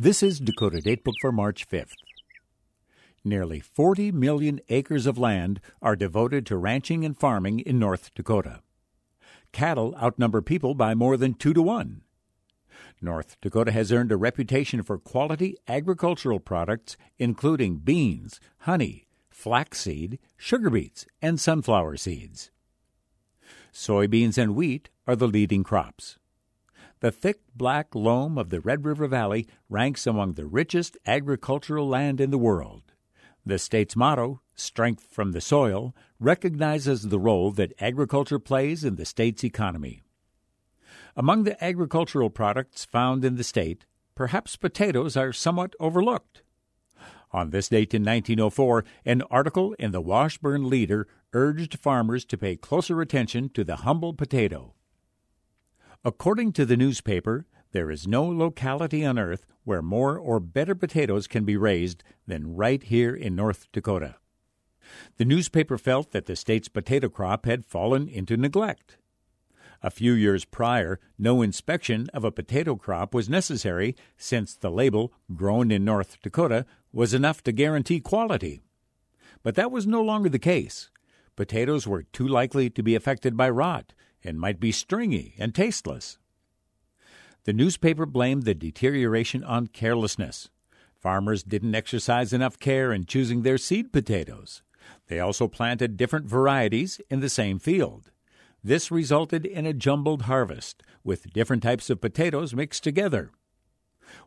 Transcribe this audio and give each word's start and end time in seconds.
This 0.00 0.22
is 0.22 0.38
Dakota 0.38 0.78
Datebook 0.78 1.14
for 1.20 1.32
March 1.32 1.68
5th. 1.68 1.96
Nearly 3.24 3.58
40 3.58 4.12
million 4.12 4.60
acres 4.68 5.06
of 5.06 5.18
land 5.18 5.60
are 5.82 5.96
devoted 5.96 6.46
to 6.46 6.56
ranching 6.56 7.04
and 7.04 7.18
farming 7.18 7.58
in 7.58 7.80
North 7.80 8.14
Dakota. 8.14 8.62
Cattle 9.50 9.96
outnumber 10.00 10.40
people 10.40 10.76
by 10.76 10.94
more 10.94 11.16
than 11.16 11.34
two 11.34 11.52
to 11.52 11.60
one. 11.60 12.02
North 13.02 13.40
Dakota 13.40 13.72
has 13.72 13.90
earned 13.90 14.12
a 14.12 14.16
reputation 14.16 14.84
for 14.84 14.98
quality 14.98 15.56
agricultural 15.66 16.38
products, 16.38 16.96
including 17.18 17.78
beans, 17.78 18.38
honey, 18.58 19.08
flaxseed, 19.30 20.20
sugar 20.36 20.70
beets, 20.70 21.06
and 21.20 21.40
sunflower 21.40 21.96
seeds. 21.96 22.52
Soybeans 23.72 24.38
and 24.38 24.54
wheat 24.54 24.90
are 25.08 25.16
the 25.16 25.26
leading 25.26 25.64
crops. 25.64 26.18
The 27.00 27.12
thick 27.12 27.40
black 27.54 27.94
loam 27.94 28.36
of 28.36 28.50
the 28.50 28.60
Red 28.60 28.84
River 28.84 29.06
Valley 29.06 29.46
ranks 29.68 30.06
among 30.06 30.32
the 30.32 30.46
richest 30.46 30.98
agricultural 31.06 31.86
land 31.86 32.20
in 32.20 32.30
the 32.30 32.38
world. 32.38 32.82
The 33.46 33.58
state's 33.58 33.94
motto, 33.94 34.40
Strength 34.54 35.06
from 35.10 35.30
the 35.30 35.40
Soil, 35.40 35.94
recognizes 36.18 37.02
the 37.02 37.20
role 37.20 37.52
that 37.52 37.72
agriculture 37.80 38.40
plays 38.40 38.82
in 38.82 38.96
the 38.96 39.04
state's 39.04 39.44
economy. 39.44 40.02
Among 41.16 41.44
the 41.44 41.62
agricultural 41.62 42.30
products 42.30 42.84
found 42.84 43.24
in 43.24 43.36
the 43.36 43.44
state, 43.44 43.86
perhaps 44.16 44.56
potatoes 44.56 45.16
are 45.16 45.32
somewhat 45.32 45.74
overlooked. 45.78 46.42
On 47.30 47.50
this 47.50 47.68
date 47.68 47.94
in 47.94 48.02
1904, 48.02 48.84
an 49.04 49.22
article 49.30 49.74
in 49.78 49.92
the 49.92 50.00
Washburn 50.00 50.68
Leader 50.68 51.06
urged 51.32 51.78
farmers 51.78 52.24
to 52.24 52.38
pay 52.38 52.56
closer 52.56 53.00
attention 53.00 53.50
to 53.50 53.62
the 53.62 53.76
humble 53.76 54.14
potato. 54.14 54.74
According 56.04 56.52
to 56.52 56.64
the 56.64 56.76
newspaper, 56.76 57.46
there 57.72 57.90
is 57.90 58.06
no 58.06 58.24
locality 58.24 59.04
on 59.04 59.18
earth 59.18 59.46
where 59.64 59.82
more 59.82 60.16
or 60.16 60.38
better 60.38 60.74
potatoes 60.74 61.26
can 61.26 61.44
be 61.44 61.56
raised 61.56 62.04
than 62.26 62.54
right 62.54 62.82
here 62.82 63.14
in 63.14 63.34
North 63.34 63.66
Dakota. 63.72 64.16
The 65.16 65.24
newspaper 65.24 65.76
felt 65.76 66.12
that 66.12 66.26
the 66.26 66.36
state's 66.36 66.68
potato 66.68 67.08
crop 67.08 67.46
had 67.46 67.66
fallen 67.66 68.08
into 68.08 68.36
neglect. 68.36 68.96
A 69.82 69.90
few 69.90 70.12
years 70.12 70.44
prior, 70.44 70.98
no 71.18 71.42
inspection 71.42 72.08
of 72.14 72.24
a 72.24 72.32
potato 72.32 72.76
crop 72.76 73.12
was 73.12 73.28
necessary 73.28 73.94
since 74.16 74.54
the 74.54 74.70
label, 74.70 75.12
grown 75.34 75.70
in 75.70 75.84
North 75.84 76.18
Dakota, 76.22 76.64
was 76.92 77.12
enough 77.12 77.42
to 77.42 77.52
guarantee 77.52 78.00
quality. 78.00 78.62
But 79.42 79.56
that 79.56 79.70
was 79.70 79.86
no 79.86 80.02
longer 80.02 80.28
the 80.28 80.38
case. 80.38 80.90
Potatoes 81.36 81.86
were 81.86 82.02
too 82.04 82.26
likely 82.26 82.70
to 82.70 82.82
be 82.82 82.94
affected 82.94 83.36
by 83.36 83.50
rot 83.50 83.92
and 84.28 84.38
might 84.38 84.60
be 84.60 84.70
stringy 84.70 85.34
and 85.38 85.54
tasteless. 85.54 86.18
The 87.44 87.52
newspaper 87.54 88.04
blamed 88.04 88.44
the 88.44 88.54
deterioration 88.54 89.42
on 89.42 89.68
carelessness. 89.68 90.50
Farmers 90.94 91.42
didn't 91.42 91.74
exercise 91.74 92.32
enough 92.32 92.58
care 92.58 92.92
in 92.92 93.06
choosing 93.06 93.42
their 93.42 93.56
seed 93.56 93.92
potatoes. 93.92 94.62
They 95.06 95.18
also 95.18 95.48
planted 95.48 95.96
different 95.96 96.26
varieties 96.26 97.00
in 97.08 97.20
the 97.20 97.30
same 97.30 97.58
field. 97.58 98.10
This 98.62 98.90
resulted 98.90 99.46
in 99.46 99.64
a 99.64 99.72
jumbled 99.72 100.22
harvest, 100.22 100.82
with 101.02 101.32
different 101.32 101.62
types 101.62 101.88
of 101.88 102.00
potatoes 102.00 102.54
mixed 102.54 102.84
together. 102.84 103.30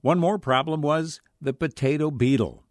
One 0.00 0.18
more 0.18 0.38
problem 0.38 0.80
was 0.80 1.20
the 1.40 1.52
potato 1.52 2.10
beetle. 2.10 2.64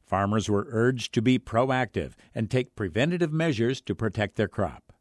Farmers 0.00 0.48
were 0.48 0.66
urged 0.70 1.12
to 1.14 1.22
be 1.22 1.38
proactive 1.38 2.14
and 2.34 2.50
take 2.50 2.76
preventative 2.76 3.32
measures 3.32 3.80
to 3.82 3.94
protect 3.94 4.36
their 4.36 4.48
crop. 4.48 4.92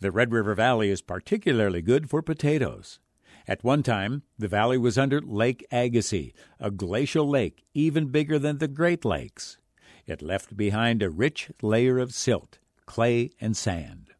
The 0.00 0.10
Red 0.10 0.32
River 0.32 0.54
Valley 0.54 0.88
is 0.88 1.02
particularly 1.02 1.82
good 1.82 2.08
for 2.08 2.22
potatoes. 2.22 3.00
At 3.46 3.62
one 3.62 3.82
time, 3.82 4.22
the 4.38 4.48
valley 4.48 4.78
was 4.78 4.96
under 4.96 5.20
Lake 5.20 5.66
Agassiz, 5.70 6.32
a 6.58 6.70
glacial 6.70 7.28
lake 7.28 7.64
even 7.74 8.06
bigger 8.06 8.38
than 8.38 8.58
the 8.58 8.68
Great 8.68 9.04
Lakes. 9.04 9.58
It 10.06 10.22
left 10.22 10.56
behind 10.56 11.02
a 11.02 11.10
rich 11.10 11.50
layer 11.60 11.98
of 11.98 12.14
silt, 12.14 12.58
clay, 12.86 13.30
and 13.42 13.54
sand. 13.54 14.14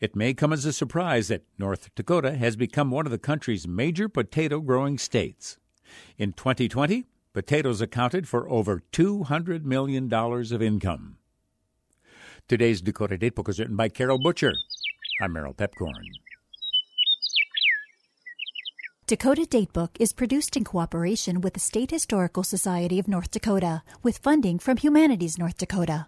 It 0.00 0.16
may 0.16 0.34
come 0.34 0.52
as 0.52 0.64
a 0.64 0.72
surprise 0.72 1.28
that 1.28 1.44
North 1.56 1.94
Dakota 1.94 2.36
has 2.36 2.56
become 2.56 2.90
one 2.90 3.06
of 3.06 3.12
the 3.12 3.18
country's 3.18 3.68
major 3.68 4.08
potato 4.08 4.58
growing 4.58 4.98
states. 4.98 5.56
In 6.18 6.32
2020, 6.32 7.04
potatoes 7.32 7.80
accounted 7.80 8.26
for 8.26 8.50
over 8.50 8.82
$200 8.92 9.62
million 9.62 10.12
of 10.12 10.62
income. 10.62 11.18
Today's 12.48 12.80
Dakota 12.80 13.16
Datebook 13.16 13.48
is 13.48 13.60
written 13.60 13.76
by 13.76 13.88
Carol 13.88 14.18
Butcher. 14.18 14.52
I'm 15.22 15.34
Merrill 15.34 15.52
Piepkorn. 15.52 16.06
Dakota 19.06 19.42
Datebook 19.42 19.90
is 19.98 20.14
produced 20.14 20.56
in 20.56 20.64
cooperation 20.64 21.42
with 21.42 21.52
the 21.52 21.60
State 21.60 21.90
Historical 21.90 22.42
Society 22.42 22.98
of 22.98 23.06
North 23.06 23.30
Dakota 23.30 23.82
with 24.02 24.16
funding 24.18 24.58
from 24.58 24.78
Humanities 24.78 25.36
North 25.36 25.58
Dakota. 25.58 25.98